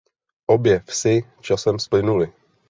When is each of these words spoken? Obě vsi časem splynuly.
Obě 0.45 0.79
vsi 0.85 1.23
časem 1.41 1.79
splynuly. 1.79 2.33